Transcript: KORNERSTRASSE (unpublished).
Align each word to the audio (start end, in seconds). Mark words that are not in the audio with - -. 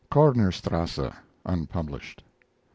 KORNERSTRASSE 0.09 1.11
(unpublished). 1.45 2.23